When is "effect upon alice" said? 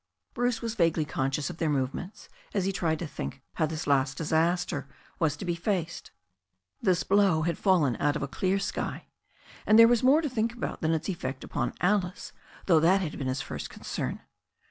11.07-12.33